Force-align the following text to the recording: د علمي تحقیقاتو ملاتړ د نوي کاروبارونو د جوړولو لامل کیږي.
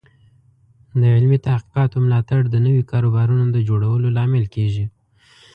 د 0.99 1.01
علمي 1.15 1.39
تحقیقاتو 1.47 1.97
ملاتړ 2.05 2.41
د 2.49 2.55
نوي 2.65 2.83
کاروبارونو 2.91 3.45
د 3.51 3.57
جوړولو 3.69 4.07
لامل 4.17 4.45
کیږي. 4.55 4.85